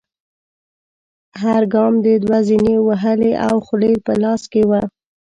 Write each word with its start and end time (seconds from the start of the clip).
هر 1.41 1.61
ګام 1.73 1.93
دې 2.05 2.15
دوه 2.23 2.39
زینې 2.47 2.75
وهلې 2.87 3.31
او 3.47 3.55
خولۍ 3.65 3.93
په 4.05 4.13
لاس 4.23 4.41
کې 4.51 4.61
وه. 4.69 4.81